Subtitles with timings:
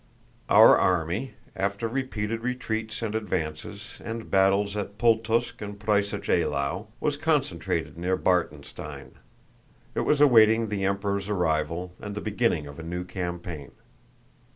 [0.49, 7.17] Our army, after repeated retreats and advances and battles at Pultúsk and Preussisch Eylau, was
[7.17, 9.19] concentrated near Bartenstein.
[9.93, 13.73] It was awaiting the Emperor's arrival and the beginning of a new campaign.